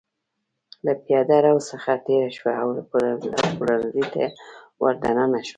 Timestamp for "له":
0.85-0.93